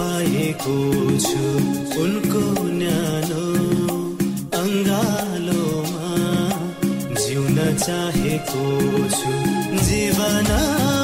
[0.00, 0.76] पाएको
[1.20, 1.46] छु।
[2.02, 2.42] उनको
[2.80, 3.42] न्यानो
[4.60, 6.12] अङ्गालोमा
[7.20, 8.64] जिउन चाहेको
[9.18, 9.32] छु।
[9.88, 10.99] जीवनमा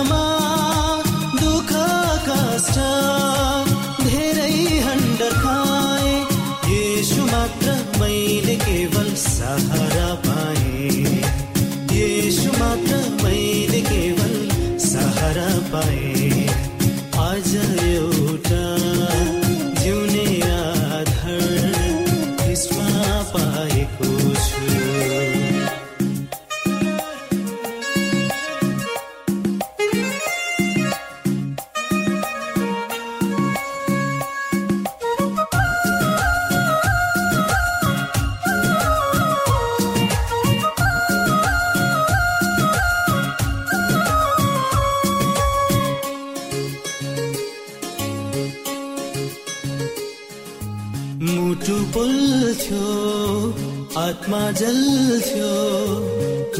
[54.26, 55.50] आत्मा जल्थ्यो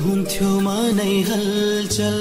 [0.03, 2.19] हुन्थ्यो मनै हलचल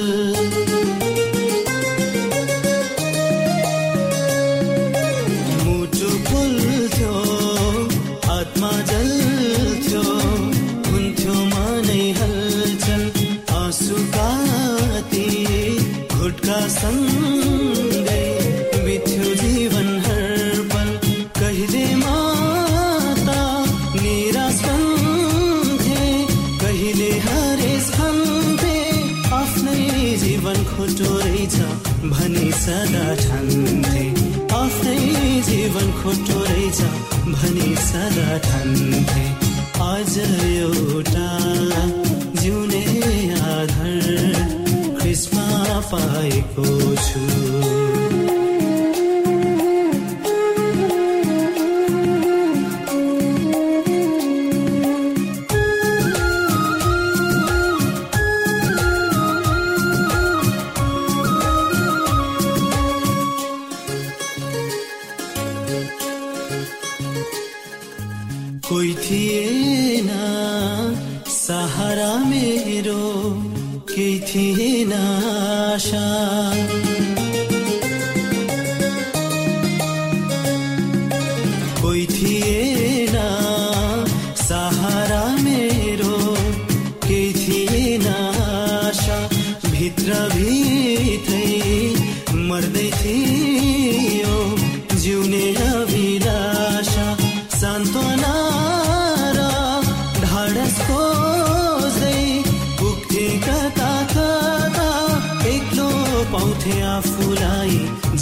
[32.09, 34.03] भनी सदा ठान्थे।
[34.55, 34.97] आफ्नै
[35.47, 36.79] जीवन खोटो रहेछ
[37.27, 39.25] भनी सदा ठान्थे।
[39.85, 41.29] आज एउटा
[42.41, 42.85] जिउने
[43.53, 45.47] आधार ख्रिस्मा
[45.91, 47.94] पाएको छु।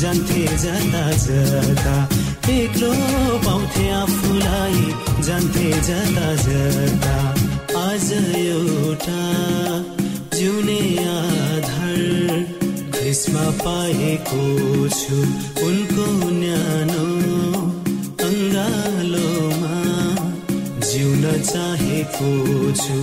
[0.03, 1.95] जान्थे जाँदा जाँदा
[2.51, 2.91] एक्लो
[3.45, 4.81] पाउँथे आफूलाई
[5.27, 7.15] जान्थे जाँदा जाँदा
[7.79, 9.21] आज एउटा
[10.35, 10.79] जिउने
[11.13, 12.01] आधार
[12.99, 14.43] देशमा पाएको
[14.99, 15.17] छु।
[15.67, 16.05] उनको
[16.41, 17.07] न्यानो
[18.27, 19.75] अङ्गालोमा
[20.89, 22.31] जिउन चाहेको
[22.83, 22.97] छु।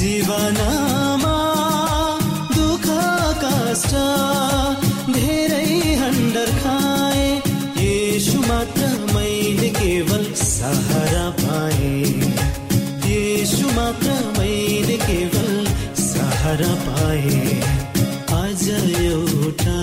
[0.00, 1.36] जीवनमा
[2.56, 2.86] दुःख
[3.44, 3.94] कष्ट
[10.58, 11.92] सहारा पाए।
[13.08, 14.96] यसु मात्र मैले
[15.96, 17.38] सहारा पाए।
[18.38, 18.68] आज
[19.02, 19.76] एउटा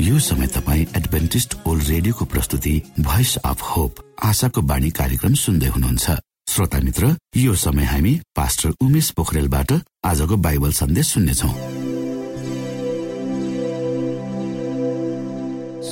[0.00, 6.10] यो समय तपाईँ एडभेन्टिस्ट ओल्ड रेडियोको प्रस्तुति भोइस अफ होप आशाको बाणी कार्यक्रम सुन्दै हुनुहुन्छ।
[6.48, 9.72] श्रोता मित्र यो समय हामी पास्टर उमेश पोखरेलबाट
[10.04, 11.52] आजको बाइबल सन्देश सुन्नेछौँ।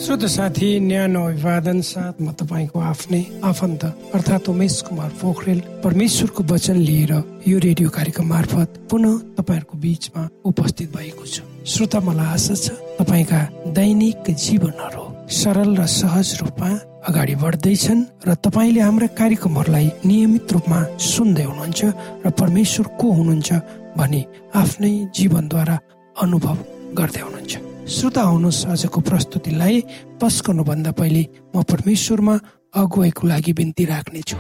[0.02, 6.76] श्रोत साथी न्यानो अभिवादन साथ म तपाईँको आफ्नै आफन्त अर्थात् उमेश कुमार पोखरेल परमेश्वरको वचन
[6.88, 7.12] लिएर
[7.46, 12.66] यो रेडियो कार्यक्रम मार्फत पुनः तपाईँहरूको बीचमा उपस्थित भएको छु। श्रोता मलाई आशा छ
[12.99, 13.40] तपाईँका
[13.78, 15.06] दैनिक जीवनहरू
[15.38, 16.70] सरल र सहज रूपमा
[17.06, 21.81] अगाडि बढ्दैछन् र तपाईँले हाम्रा कार्यक्रमहरूलाई नियमित रूपमा सुन्दै हुनुहुन्छ
[22.26, 23.50] र परमेश्वर को हुनुहुन्छ
[23.98, 24.22] भनी
[24.62, 25.76] आफ्नै जीवनद्वारा
[26.16, 26.56] अनुभव
[26.98, 29.77] गर्दै हुनुहुन्छ। श्रोता आउनुहोस् आजको प्रस्तुतिलाई
[30.17, 31.23] पस्कनुभन्दा पहिले
[31.53, 32.35] म परमेश्वरमा
[32.73, 34.37] अगुवाईको लागि बिन्ती राख्नेछु।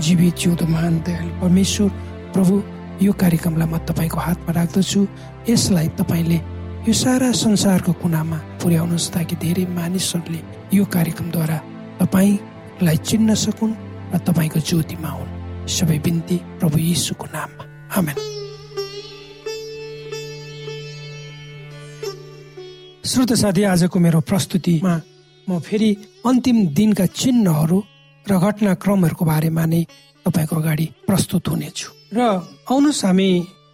[0.00, 1.88] जीवित जिउँदो महान दयालु परमेश्वर
[2.32, 2.54] प्रभु
[3.04, 5.00] यो कार्यक्रमलाई म तपाईँको हातमा राख्दछु।
[5.52, 6.38] यसलाई तपाईँले
[6.88, 10.40] यो सारा संसारको कुनामा पुर्याउनुहोस् ताकि धेरै मानिसहरूले
[10.72, 11.58] यो कार्यक्रमद्वारा
[12.00, 13.78] तपाईँलाई चिन्न सकुन्
[14.16, 15.36] र तपाईँको ज्योतिमा हुन्
[15.68, 17.62] सबै बिन्ती प्रभु यीशुको नाममा।
[18.00, 18.39] आमेन।
[23.00, 24.94] श्रोत साथी आजको मेरो प्रस्तुतिमा
[25.48, 27.78] म फेरि अन्तिम दिनका चिन्हहरू
[28.26, 29.80] र घटनाक्रमहरूको बारेमा नै
[30.26, 32.20] तपाईँको अगाडि प्रस्तुत हुनेछु। र
[32.68, 33.28] आउनुहोस् हामी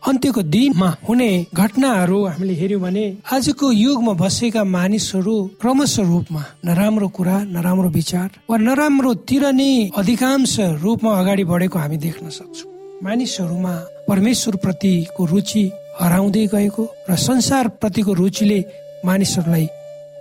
[0.07, 7.37] अन्त्यको दिनमा हुने घटनाहरू हामीले हेर्यौँ भने आजको युगमा बसेका मानिसहरू क्रमशः रूपमा नराम्रो कुरा
[7.51, 10.55] नराम्रो विचार वा नराम्रोतिर नै अधिकांश
[10.87, 12.71] रूपमा अगाडि बढेको हामी देख्न सक्छौँ।
[13.03, 13.75] मानिसहरूमा
[14.09, 15.65] परमेश्वर प्रतिको रुचि
[16.01, 19.67] हराउँदै गएको र संसार प्रतिको रुचिले मानिसहरूलाई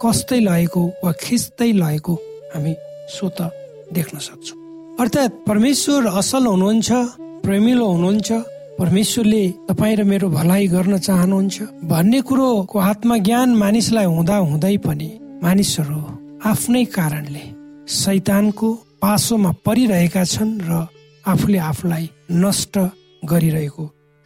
[0.02, 2.14] कस्तै लगेको वा खिच्दै लगेको
[2.54, 2.74] हामी
[3.16, 3.40] स्वत
[3.96, 4.58] देख्न सक्छौँ।
[5.02, 6.90] अर्थात् परमेश्वर असल हुनुहुन्छ
[7.46, 8.30] प्रेमिलो हुनुहुन्छ
[8.80, 11.58] परमेश्वरले तपाईँ र मेरो भलाइ गर्न चाहनुहुन्छ
[11.92, 15.10] भन्ने कुरोको आत्मज्ञान मानिसलाई हुँदा हुँदै पनि
[15.44, 16.00] मानिसहरू
[16.52, 17.46] आफ्नै कारणले
[18.02, 18.68] सैतानको
[19.02, 20.72] पासोमा परिरहेका छन् र
[21.32, 22.06] आफूले आफूलाई
[22.44, 22.76] नष्ट
[23.32, 23.84] गरिरहेको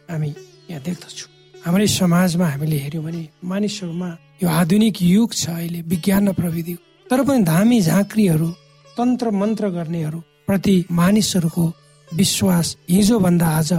[0.08, 0.30] हामी
[0.70, 1.28] यहाँ देख्दछौँ।
[1.64, 4.10] हाम्रै समाजमा हामीले हेऱ्यौँ भने मानिसहरूमा
[4.42, 6.74] यो आधुनिक युग छ अहिले विज्ञान र प्रविधि।
[7.10, 8.48] तर पनि धामी झाँक्रीहरू
[8.96, 11.64] तन्त्र मन्त्र गर्नेहरू प्रति मानिसहरूको
[12.08, 13.72] विश्वास हिजो भन्दा आज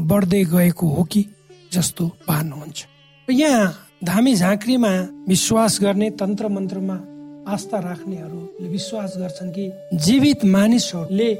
[0.00, 1.24] बढ्दै गएको हो कि
[1.72, 2.78] जस्तो पार्नुहुन्छ।
[3.28, 3.66] यहाँ
[4.04, 4.92] धामी झाँक्रीमा
[5.28, 6.96] विश्वास गर्ने तन्त्र मन्त्रमा
[7.48, 9.64] आस्था राख्नेहरूले विश्वास गर्छन् कि
[9.96, 11.30] जीवित मानिसहरूले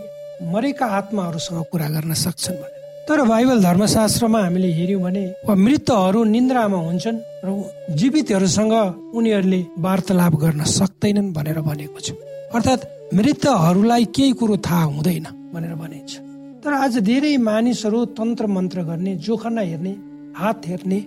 [0.52, 7.20] मरेका आत्माहरूसँग कुरा गर्न सक्छन् भने। तर बाइबल धर्मशास्त्रमा हामीले हेऱ्यौँ भने मृतहरू निन्द्रामा हुन्छन्
[7.44, 7.50] र
[7.98, 8.74] जीवितहरूसँग
[9.18, 12.14] उनीहरूले वार्तालाप गर्न सक्दैनन् भनेर भनेको छ।
[12.54, 16.12] अर्थात् मृतहरूलाई केही कुरो थाहा हुँदैन भनेर भनिन्छ
[16.62, 19.92] तर आज धेरै मानिसहरू तन्त्र मन्त्र गर्ने जोखना हेर्ने
[20.38, 20.98] हात हेर्ने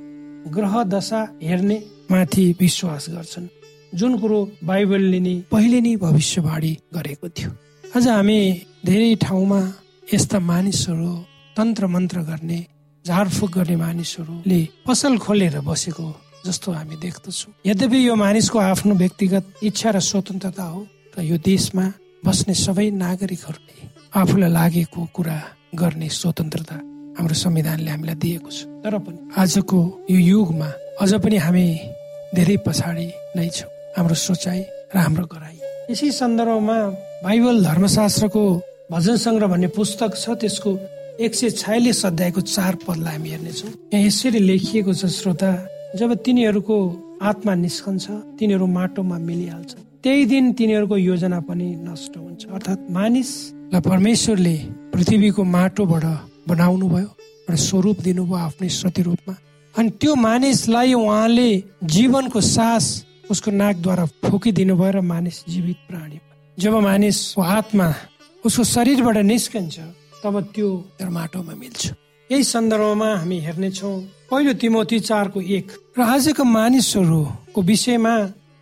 [0.51, 1.77] ग्रह दशा हेर्ने
[2.11, 3.47] माथि विश्वास गर्छन्।
[3.95, 7.51] जुन कुरो बाइबलले नै पहिले नै भविष्यवाणी गरेको थियो।
[7.95, 8.39] आज हामी
[8.85, 9.61] धेरै ठाउँमा
[10.13, 11.11] यस्ता मानिसहरू
[11.57, 12.59] तन्त्र मन्त्र गर्ने
[13.05, 16.05] झाडफुक गर्ने मानिसहरूले पसल खोलेर बसेको
[16.45, 20.79] जस्तो हामी देख्दछौँ। यद्यपि यो मानिसको आफ्नो व्यक्तिगत इच्छा र स्वतन्त्रता हो
[21.17, 21.85] र यो देशमा
[22.25, 23.77] बस्ने सबै नागरिकहरूले
[24.15, 25.37] आफूलाई लागेको कुरा
[25.75, 26.75] गर्ने स्वतन्त्रता
[27.17, 29.77] हाम्रो संविधानले हामीलाई दिएको छ। तर पनि आजको
[30.09, 30.69] यो युगमा
[31.01, 31.65] अझ पनि हामी
[32.35, 34.59] धेरै पछाडि नै छौँ। हाम्रो सोचाइ
[34.93, 35.57] र हाम्रो गराई
[35.91, 36.77] यसै सन्दर्भमा
[37.25, 38.43] बाइबल धर्मशास्त्रको
[38.91, 40.71] भजन सङ्ग्रह भन्ने पुस्तक छ त्यसको
[41.25, 45.51] एक सय छयालिस अध्यायको चार पदलाई हामी हेर्नेछौँ। यहाँ यसरी लेखिएको छ श्रोता
[45.95, 46.75] जब तिनीहरूको
[47.23, 48.05] आत्मा निस्कन्छ
[48.39, 49.71] तिनीहरू माटोमा मिलिहाल्छ
[50.03, 54.55] त्यही दिन तिनीहरूको योजना पनि नष्ट हुन्छ। अर्थात् मानिसलाई परमेश्वरले
[54.93, 56.05] पृथ्वीको माटोबाट
[56.51, 57.09] बनाउनु भयो
[57.47, 59.35] एउटा स्वरूप दिनुभयो आफ्नै स्वरूपमा
[59.75, 61.49] अनि त्यो मानिसलाई उहाँले
[61.95, 62.85] जीवनको सास
[63.31, 66.19] उसको नाकद्वारा फुकिदिनु भयो र मानिस जीवित प्राणी
[66.57, 67.87] जब मानिसको आत्मा
[68.43, 69.75] उसको शरीरबाट निस्कन्छ
[70.23, 70.67] तब त्यो
[71.17, 71.83] माटोमा मिल्छ।
[72.29, 73.95] यही सन्दर्भमा हामी हेर्नेछौँ
[74.31, 75.67] पहिलो तिमोती चारको एक।
[75.97, 78.13] र आजको मानिसहरूको विषयमा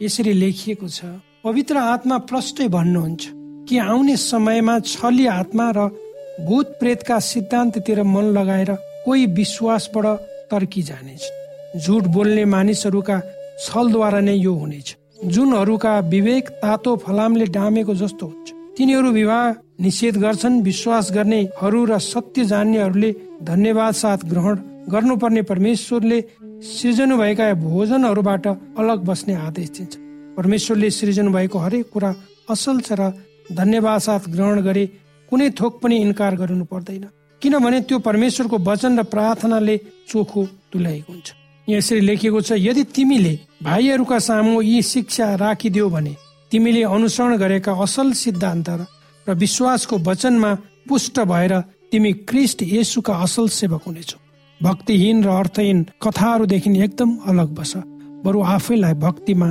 [0.01, 0.99] यसरी लेखिएको छ
[1.43, 3.21] पवित्र आत्मा प्रष्टै भन्नुहुन्छ
[3.67, 5.87] कि आउने समयमा छली आत्मा र
[6.43, 8.71] भूत प्रेतका सिद्धान्ततिर मन लगाएर
[9.05, 10.05] कोही विश्वासबाट
[10.51, 11.23] तर्की जानेछ
[11.79, 13.17] झुट बोल्ने मानिसहरूका
[13.63, 14.87] छलद्वारा नै यो हुनेछ।
[15.25, 22.45] जुनहरूका विवेक तातो फलामले डामेको जस्तो हुन्छ। तिनीहरू विवाह निषेध गर्छन् विश्वास गर्नेहरू र सत्य
[22.51, 23.11] जान्नेहरूले
[23.43, 24.55] धन्यवाद साथ ग्रहण
[24.89, 26.19] गर्नुपर्ने परमेश्वरले
[26.69, 29.93] सृजनु भएका भोजनहरूबाट अलग बस्ने आदेश दिन्छ।
[30.37, 32.09] परमेश्वरले सृजन भएको हरेक कुरा
[32.49, 33.11] असल छ र
[33.51, 34.85] धन्यवाद साथ ग्रहण गरे
[35.31, 37.05] कुनै थोक पनि इन्कार गर्नु पर्दैन।
[37.41, 39.75] किनभने त्यो परमेश्वरको वचन र प्रार्थनाले
[40.07, 41.27] चोखो तुल्याएको हुन्छ।
[41.67, 46.15] यसरी लेखिएको छ यदि तिमीले भाइहरूका सामु यी शिक्षा राखिदियो भने
[46.51, 48.69] तिमीले अनुसरण गरेका असल सिद्धान्त
[49.27, 50.51] र विश्वासको वचनमा
[50.87, 51.53] पुष्ट भएर
[51.91, 54.19] तिमी क्रिस्ट येसुका असल सेवक हुनेछौ।
[54.63, 57.73] भक्तिहीन र अर्थहीन कथाहरूदेखि एकदम अलग बस।
[58.23, 59.49] बरु आफैलाई भक्तिमा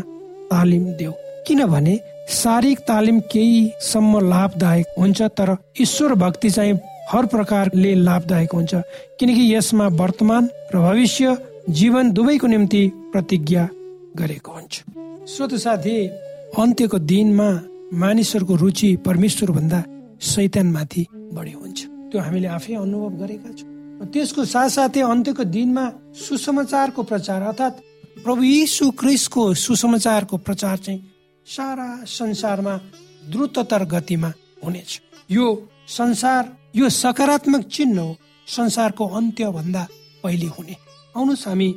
[0.50, 1.12] तालिम देऊ।
[1.46, 1.94] किनभने
[2.30, 6.78] शारीरिक तालिम केहीसम्म लाभदायक हुन्छ तर ईश्वर भक्ति चाहिँ
[7.10, 8.74] हर प्रकारले लाभदायक हुन्छ।
[9.20, 11.36] किनकि यसमा वर्तमान र भविष्य
[11.70, 13.68] जीवन दुवैको निम्ति प्रतिज्ञा
[14.16, 14.74] गरेको हुन्छ।
[15.28, 15.96] श्रोत साथी
[16.58, 17.50] अन्त्यको दिनमा
[18.00, 19.82] मानिसहरूको रुचि परमेश्वर भन्दा
[20.22, 21.78] शैतानमाथि बढी हुन्छ।
[22.10, 23.71] त्यो हामीले आफै अनुभव गरेका छौँ।
[24.10, 25.84] त्यसको साथसाथै अन्त्यको दिनमा
[26.16, 27.80] सुसमाचारको प्रचार अर्थात्
[28.24, 31.00] प्रभु यीशु क्रिस्टको सुसमाचारको प्रचार चाहिँ
[31.46, 32.74] सारा संसारमा
[33.30, 34.32] द्रुततर गतिमा
[34.64, 35.46] हुनेछ। यो
[35.88, 36.42] संसार
[36.76, 38.16] यो सकारात्मक चिन्ह हो।
[38.46, 39.86] संसारको अन्त्य भन्दा
[40.22, 40.76] पहिले हुने।
[41.16, 41.68] आउनुहोस् हामी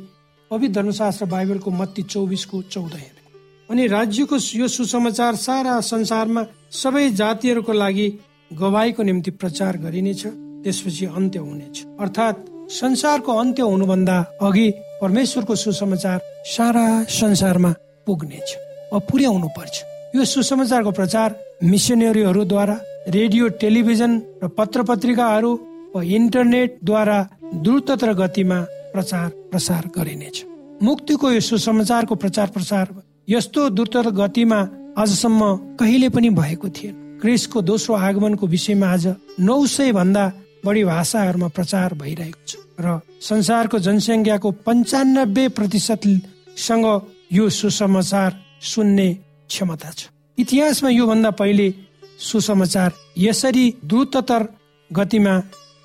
[0.50, 3.22] पवित्र धर्मशास्त्र बाइबलको मत्ती चौबिसको चौध हेर्ने।
[3.70, 6.42] अनि राज्यको यो सुसमाचार सारा संसारमा
[6.72, 8.08] सबै जातिहरूको लागि
[8.52, 10.26] गवाईको निम्ति प्रचार गरिनेछ।
[10.66, 12.38] त्यसपछि अन्त्य हुनेछ अर्थात्
[12.74, 14.68] संसारको अन्त्य हुनुभन्दा अघि
[15.02, 17.70] परमेश्वरको सुसमाचार सारा संसारमा
[18.06, 18.48] पुग्नेछ
[19.10, 19.74] पुर्याउनु पर्छ।
[20.16, 22.76] यो सुसमाचारको प्रचार मिसनरीहरूद्वारा
[23.08, 25.52] रेडियो टेलिभिजन र पत्र पत्रिकाहरू
[25.94, 27.18] वा इन्टरनेटद्वारा
[27.62, 28.58] द्रुततर गतिमा
[28.94, 30.36] प्रचार प्रसार गरिनेछ
[30.82, 32.86] मुक्तिको यो सुसमाचारको प्रचार प्रसार
[33.28, 34.60] यस्तो द्रुत गतिमा
[34.98, 35.40] आजसम्म
[35.78, 39.06] कहिले पनि भएको थिएन। क्रिसको दोस्रो आगमनको विषयमा आज
[39.40, 40.24] नौ सय भन्दा
[40.66, 42.52] बढी भाषाहरूमा प्रचार भइरहेको छ
[42.84, 46.86] र संसारको जनसङ्ख्याको पन्चानब्बे प्रतिशतसँग
[47.32, 48.30] यो सुसमाचार
[48.62, 49.08] सुन्ने
[49.48, 50.00] क्षमता छ।
[50.38, 51.66] इतिहासमा योभन्दा पहिले
[52.20, 54.42] सुसमाचार यसरी द्रुततर
[54.90, 55.34] गतिमा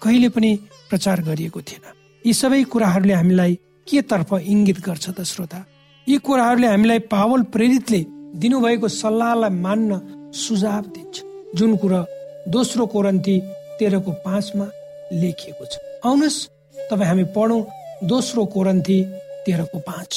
[0.04, 0.52] कहिले पनि
[0.90, 1.86] प्रचार गरिएको थिएन।
[2.26, 3.54] यी सबै कुराहरूले हामीलाई
[3.88, 5.60] के तर्फ इङ्गित गर्छ त श्रोता?
[6.08, 8.02] यी कुराहरूले हामीलाई पावल प्रेरितले
[8.42, 9.90] दिनुभएको सल्लाहलाई मान्न
[10.34, 11.16] सुझाव दिन्छ।
[11.58, 12.00] जुन कुरा
[12.48, 13.36] दोस्रो कोरन्ती
[13.82, 14.66] तेह्रको पाँचमा
[15.14, 15.74] लेखिएको छ।
[16.06, 16.40] आउनुहोस्
[16.90, 17.62] तपाईँ हामी पढौँ
[18.06, 18.98] दोस्रो कोरन्ती
[19.46, 20.12] तेह्रको पाँच।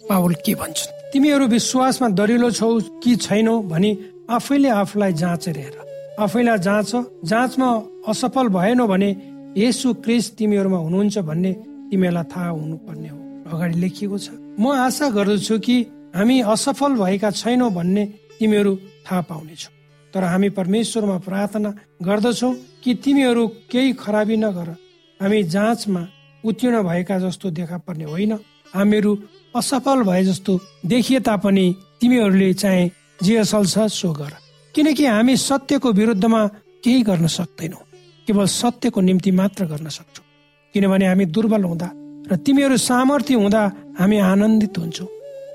[0.00, 2.70] पावल के भन्छन् तिमीहरू विश्वासमा दरिलो छौ
[3.02, 3.90] कि छैनौ भनी
[4.30, 5.76] आफैले आफूलाई जाँचेर हेर।
[6.22, 6.90] आफैलाई जाँच
[7.26, 7.68] जाँचमा
[8.08, 9.10] असफल भएनौ भने
[9.56, 11.52] यसु क्रिस तिमीहरूमा हुनुहुन्छ भन्ने
[11.90, 13.18] तिमीहरूलाई थाहा हुनुपर्ने हो।
[13.50, 14.28] अगाडि लेखिएको छ
[14.60, 15.76] म आशा गर्दछु कि
[16.14, 18.04] हामी असफल भएका छैनौँ भन्ने
[18.38, 18.72] तिमीहरू
[19.06, 19.70] थाहा पाउनेछौ।
[20.14, 21.70] तर हामी परमेश्वरमा प्रार्थना
[22.02, 22.50] गर्दछौ
[22.84, 24.68] कि तिमीहरू केही खराबी नगर।
[25.20, 26.06] हामी जाँचमा
[26.44, 28.32] उत्तीर्ण भएका जस्तो देखा पर्ने होइन।
[28.74, 29.12] हामीहरू
[29.56, 32.90] असफल भए जस्तो देखिए तापनि तिमीहरूले चाहिँ
[33.22, 34.32] जे असल छ सो गर।
[34.74, 36.46] किनकि हामी सत्यको विरुद्धमा
[36.84, 37.80] केही गर्न सक्दैनौ।
[38.26, 40.22] केवल सत्यको निम्ति मात्र गर्न सक्छौ।
[40.74, 41.90] किनभने हामी दुर्बल हुँदा
[42.30, 43.62] र तिमीहरू सामर्थ्य हुँदा
[43.98, 45.04] हामी आनन्दित हुन्छौ।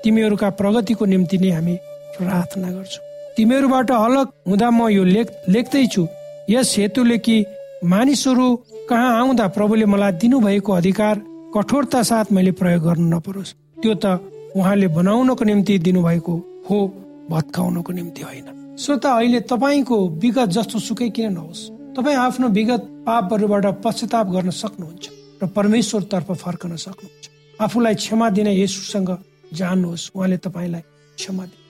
[0.04, 1.74] तिमीहरूका प्रगतिको निम्ति नै हामी
[2.16, 3.02] प्रार्थना गर्छौ।
[3.36, 6.02] तिमीहरूबाट अलग हुँदा म यो लेख लेख्दैछु।
[6.50, 7.36] यस हेतुले कि
[7.84, 8.46] मानिसहरू
[8.88, 11.16] कहाँ आउँदा प्रभुले मलाई दिनुभएको अधिकार
[11.54, 14.04] कठोरता साथ मैले प्रयोग गर्नु नपरोस्। त्यो त
[14.56, 16.78] उहाँले बनाउनको निम्ति दिनुभएको हो
[17.30, 21.60] भत्काउनको निम्ति होइन। श्रोता अहिले तपाईँको विगत जस्तो सुकै किन नहोस्?
[21.92, 25.04] तपाईँ आफ्नो विगत पापहरूबाट पश्चाताप गर्न सक्नुहुन्छ
[25.42, 27.24] र परमेश्वर तर्फ फर्कन सक्नुहुन्छ।
[27.60, 29.10] आफूलाई क्षमा दिन यसुसँग
[29.52, 30.82] जान्नुहोस् उहाँले तपाईँलाई
[31.18, 31.65] क्षमा दिनुहुन्छ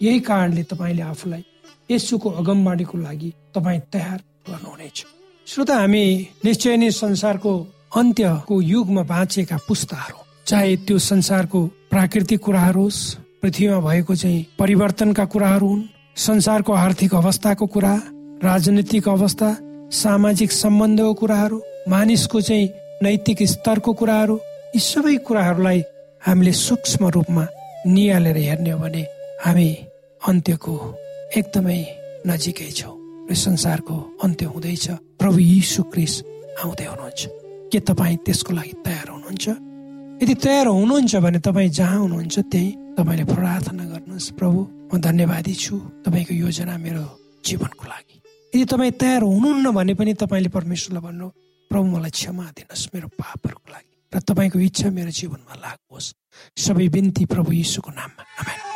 [0.00, 1.44] यही कारणले तपाईँले आफूलाई
[1.90, 5.04] यसुको अगमबाडीको लागि तपाईँ तयार गर्नुहुनेछ।
[5.46, 6.04] श्रोता हामी
[6.44, 7.52] निश्चय नै संसारको
[7.96, 15.68] अन्त्यको युगमा बाँचेका पुस्ताहरू चाहे त्यो संसारको प्राकृतिक कुराहरू होस् पृथ्वीमा भएको चाहिँ परिवर्तनका कुराहरू
[15.68, 15.82] हुन्
[16.16, 17.94] संसारको आर्थिक अवस्थाको कुरा
[18.44, 19.56] राजनीतिक अवस्था
[19.92, 22.68] सामाजिक सम्बन्धको कुराहरू मानिसको चाहिँ
[23.02, 24.36] नैतिक स्तरको कुराहरू
[24.74, 25.82] यी सबै कुराहरूलाई
[26.22, 27.46] हामीले सूक्ष्म रूपमा
[27.86, 29.02] निहालेर हेर्ने हो भने
[29.44, 29.68] हामी
[30.28, 30.74] अन्त्यको
[31.38, 31.80] एकदमै
[32.26, 32.94] नजिकै छौँ
[33.28, 34.86] र संसारको अन्त्य हुँदैछ।
[35.20, 36.14] प्रभु यीशु क्रिस
[36.62, 37.20] आउँदै हुनुहुन्छ।
[37.72, 39.44] के तपाईँ त्यसको लागि तयार हुनुहुन्छ?
[40.22, 45.74] यदि तयार हुनुहुन्छ भने तपाईँ जहाँ हुनुहुन्छ त्यही तपाईँले प्रार्थना गर्नुहोस्। प्रभु म धन्यवादी छु
[46.06, 47.04] तपाईँको योजना मेरो
[47.44, 48.16] जीवनको लागि।
[48.52, 51.26] यदि तपाईँ तयार हुनुहुन्न भने पनि तपाईँले परमेश्वरलाई भन्नु
[51.70, 56.08] प्रभु मलाई क्षमा दिनुहोस् मेरो पापहरूको लागि र तपाईँको इच्छा मेरो जीवनमा लागोस्
[56.56, 58.75] सबै बिन्ती प्रभु यीशुको नाममा।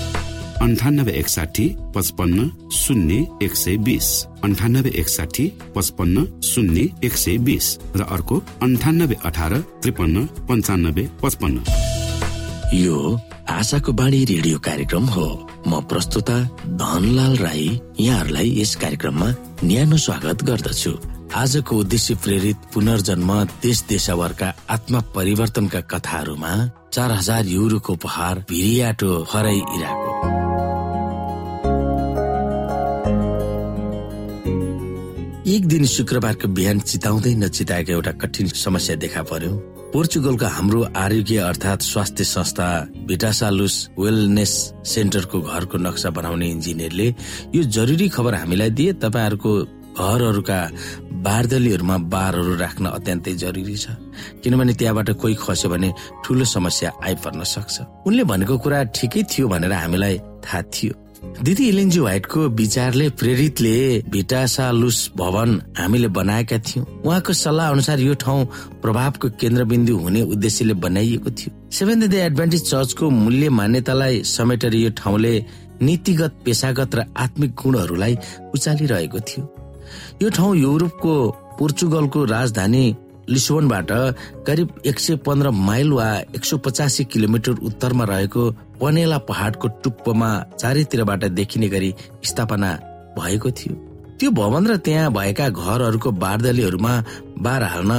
[0.61, 1.63] अन्ठानब्बे एकसाठी
[1.95, 4.07] पचपन्न शून्य एक सय बिस।
[4.43, 11.63] अन्ठानब्बे एकसाठी पचपन्न शून्य एक सय बिस। र अर्को अन्ठानब्बे अठार त्रिपन्न पन्चानब्बे पचपन्न।
[12.77, 12.97] यो
[13.49, 15.27] आशाको बाणी रेडियो कार्यक्रम हो।
[15.67, 16.37] म प्रस्तुता
[16.77, 17.65] धनलाल राई
[17.99, 19.29] यहाँहरूलाई यस कार्यक्रममा
[19.65, 20.93] न्यानो स्वागत गर्दछु।
[21.41, 23.31] आजको उद्देश्य प्रेरित पुनर्जन्म
[23.65, 26.53] देश देशभरका आत्मा परिवर्तनका कथाहरूमा
[26.93, 30.09] चार हजार युरोको उपहार भिरियाटो हराई इराको
[35.41, 39.51] एक दिन शुक्रबारको बिहान चिताउँदै नचिताएको एउटा कठिन समस्या देखा पर्यो।
[39.89, 42.67] पोर्चुगलको हाम्रो आरोग्य अर्थात् स्वास्थ्य संस्था
[43.09, 44.53] भिटासालुस वेलनेस
[44.85, 47.07] सेन्टरको घरको नक्सा बनाउने इन्जिनियरले
[47.57, 49.51] यो जरुरी खबर हामीलाई दिए। तपाईँहरूको
[49.97, 50.59] घरहरूका
[51.25, 53.97] बारदलीहरूमा बारहरू राख्न अत्यन्तै जरुरी छ।
[54.45, 55.89] किनभने त्यहाँबाट कोही खस्यो भने
[56.21, 61.99] ठुलो समस्या आइपर्न सक्छ। उनले भनेको कुरा ठिकै थियो भनेर हामीलाई थाहा थियो। दिदी इलेन्जी
[61.99, 63.73] व्हाइटको विचारले प्रेरितले
[64.09, 68.45] भिटासालुस भवन हामीले बनाएका थियौँ। उहाँको सल्लाह अनुसार यो ठाउँ
[68.81, 75.33] प्रभावको केन्द्रबिन्दु हुने उद्देश्यले बनाइएको थियो। सेभेन डे एडभान्टेज चर्चको मूल्य मान्यतालाई समेटेर यो ठाउँले
[75.81, 78.17] नीतिगत पेसागत र आत्मिक गुणहरूलाई
[78.55, 79.43] उचालिरहेको थियो।
[80.21, 81.13] यो ठाउँ युरोपको
[81.59, 82.85] पोर्चुगलको राजधानी
[83.29, 83.91] लिस्बनबाट
[84.47, 88.49] करिब एक सय पन्ध्र माइल वा एक सय पचासी किलोमिटर उत्तरमा रहेको
[88.81, 90.29] पनेला पहाडको टुप्पोमा
[90.59, 92.71] चारैतिरबाट देखिने गरी स्थापना
[93.17, 93.75] भएको थियो।
[94.19, 96.93] त्यो भवन र त्यहाँ भएका घरहरूको बारदलीहरूमा
[97.39, 97.93] बार हाल्न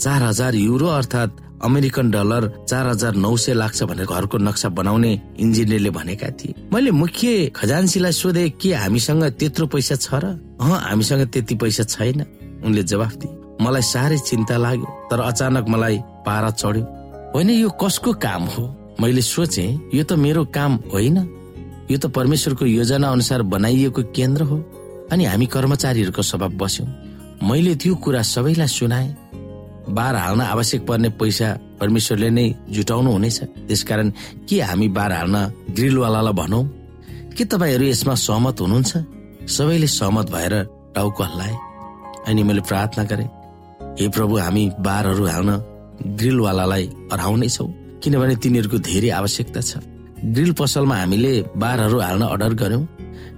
[0.00, 5.10] चार हजार युरो अर्थात् अमेरिकन डलर चार हजार नौ सय लाग्छ भनेर घरको नक्सा बनाउने
[5.38, 10.38] इन्जिनियरले भनेका थिए। मैले मुख्य खजान्सीलाई सोधे के हामीसँग त्यत्रो पैसा छ र?
[10.62, 12.26] हामीसँग त्यति पैसा छैन।
[12.64, 16.84] उनले जवाफ दिए। मलाई साह्रै चिन्ता लाग्यो तर अचानक मलाई पारा चढ्यो।
[17.34, 18.74] होइन यो कसको काम हो?
[19.00, 21.16] मैले सोचे यो त मेरो काम होइन।
[21.90, 24.58] यो त परमेश्वरको योजना अनुसार बनाइएको केन्द्र हो।
[25.12, 26.88] अनि हामी कर्मचारीहरूको सभा बस्यौँ।
[27.42, 29.16] मैले त्यो कुरा सबैलाई सुनाए।
[29.88, 34.12] बार हाल्न आवश्यक पर्ने पैसा परमेश्वरले नै जुटाउनु हुनेछ। त्यसकारण
[34.48, 35.36] के हामी बार हाल्न
[35.70, 36.64] ग्रिलवालालाई भनौँ?
[37.36, 38.96] के तपाईँहरू यसमा सहमत हुनुहुन्छ?
[39.48, 40.54] सबैले सहमत भएर
[40.94, 41.56] टाउको हल्लाए।
[42.28, 43.37] अनि मैले प्रार्थना गरेँ।
[43.98, 45.50] हे प्रभु हामी बारहरू हाल्न
[46.18, 47.64] ग्रिलवालालाई अराउनेछौ
[48.02, 49.82] किनभने तिनीहरूको धेरै आवश्यकता छ।
[50.34, 51.32] ग्रिल पसलमा हामीले
[51.62, 52.84] बारहरू हाल्न अर्डर गर्यौं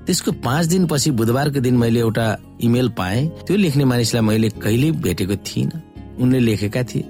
[0.06, 2.26] त्यसको पाँच दिनपछि बुधबारको दिन मैले एउटा
[2.60, 5.80] इमेल पाएँ। त्यो लेख्ने मानिसलाई मैले कहिले भेटेको थिइनँ।
[6.20, 7.04] उनले लेखेका थिए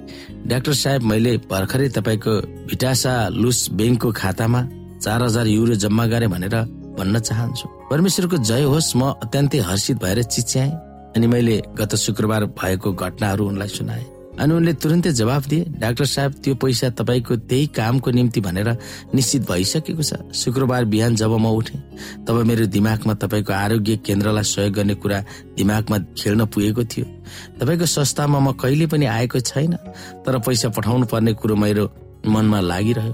[0.47, 2.33] डाक्टर साहेब मैले भर्खरै तपाईँको
[2.69, 4.61] भिटासा लुस ब्याङ्कको खातामा
[5.03, 6.55] चार हजार युरो जम्मा गरे भनेर
[6.95, 10.71] भन्न चाहन्छु। परमेश्वरको जय होस् म अत्यन्तै हर्षित भएर चिच्याएँ।
[11.15, 14.05] अनि मैले गत शुक्रबार भएको घटनाहरू उनलाई सुनाए।
[14.39, 18.69] अनि उनले तुरन्तै जवाब दिए डाक्टर साहब त्यो पैसा तपाईँको त्यही कामको निम्ति भनेर
[19.15, 21.77] निश्चित भइसकेको छ। शुक्रबार बिहान जब म उठे
[22.25, 25.19] तब मेरो दिमागमा तपाईँको आरोग्य केन्द्रलाई सहयोग गर्ने कुरा
[25.57, 27.05] दिमागमा खेल्न पुगेको थियो।
[27.59, 29.75] तपाईँको संस्थामा म कहिले पनि आएको छैन
[30.23, 31.85] तर पैसा पठाउनु पर्ने कुरो मेरो
[32.25, 33.13] मनमा लागिरह्यो।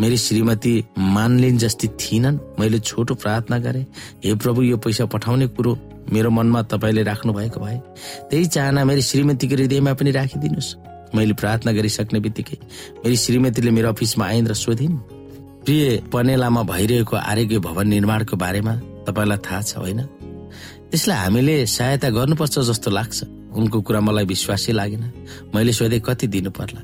[0.00, 3.86] मेरी श्रीमती मानलिन जस्ती थिइनन्। मैले छोटो प्रार्थना गरे
[4.24, 5.78] हे प्रभु यो पैसा पठाउने कुरो
[6.12, 7.78] मेरो मनमा तपाईँले राख्नु भएको भए
[8.30, 10.70] त्यही चाहना मेरो श्रीमतीको हृदयमा पनि राखिदिनुहोस्।
[11.14, 12.56] मैले प्रार्थना गरिसक्ने बित्तिकै
[13.04, 14.96] मेरी श्रीमतीले मेरो अफिसमा आइन् र सोधिन्
[15.64, 18.74] प्रिय पनेलामा भइरहेको आरोग्य भवन निर्माणको बारेमा
[19.06, 20.00] तपाईँलाई थाहा छ होइन?
[20.90, 23.18] त्यसलाई हामीले सहायता गर्नुपर्छ जस्तो लाग्छ।
[23.56, 25.04] उनको कुरा मलाई विश्वासै लागेन।
[25.54, 26.82] मैले सोधे कति दिनु पर्ला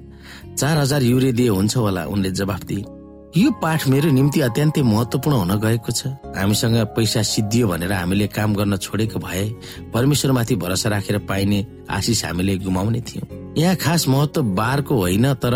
[0.54, 2.85] चार हजार युरे दिए हुन्छ होला। उनले जवाफ दिए
[3.32, 8.54] यो पाठ मेरो निम्ति अत्यन्तै महत्वपूर्ण हुन गएको छ। हामीसँग पैसा सिद्धियो भनेर हामीले काम
[8.54, 9.44] गर्न छोडेको भए
[9.88, 15.54] परमेश्वरमाथि भरोसा राखेर पाइने आशिष हामीले गुमाउने थियौँ। यहाँ खास महत्व बारको होइन तर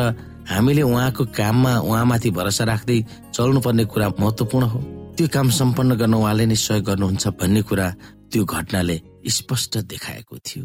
[0.49, 2.99] हामीले उहाँको काममा उहाँमाथि भरोसा राख्दै
[3.37, 4.81] चल्नुपर्ने कुरा महत्वपूर्ण हो।
[5.13, 7.87] त्यो काम सम्पन्न गर्न उहाँले नै सहयोग गर्नुहुन्छ भन्ने कुरा
[8.33, 8.97] त्यो घटनाले
[9.37, 10.65] स्पष्ट देखाएको थियो।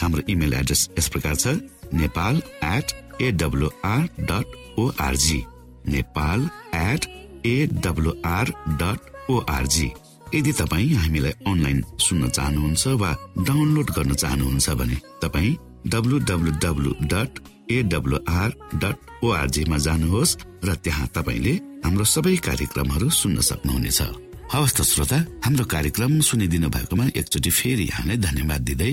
[0.00, 1.46] हाम्रो इमेल एड्रेस यस प्रकार छ
[1.94, 5.40] Nepal at AWR dot ORG
[5.94, 7.06] Nepal at
[7.46, 8.52] AWR
[8.82, 9.90] dot ORG
[10.34, 13.10] यदि तपाईँ हामीलाई अनलाइन सुन्न चाहनुहुन्छ वा
[13.48, 15.56] डाउनलोड गर्न चाहनुहुन्छ भने तपाईँ
[15.94, 17.40] W W W dot
[17.72, 18.50] AWR
[18.82, 24.00] dot ओआरजीमा जानुहोस् र त्यहाँ तपाईँले हाम्रो सबै कार्यक्रमहरू सुन्न सक्नुहुनेछ।
[24.52, 28.92] हवस् त श्रोता हाम्रो कार्यक्रम सुनिदिनु भएकोमा एकचोटि फेरि यहाँलाई धन्यवाद दिँदै